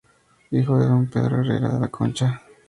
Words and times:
Hijo 0.49 0.79
de 0.79 0.87
don 0.87 1.05
Pedro 1.11 1.41
Herrera 1.41 1.75
de 1.75 1.79
la 1.79 1.89
Concha. 1.89 2.41